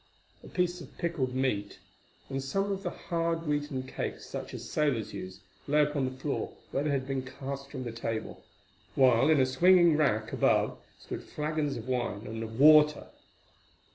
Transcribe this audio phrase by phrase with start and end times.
[0.43, 1.77] A piece of pickled meat
[2.27, 6.53] and some of the hard wheaten cakes such as sailors use, lay upon the floor
[6.71, 8.43] where they had been cast from the table,
[8.95, 13.09] while in a swinging rack above stood flagons of wine and of water.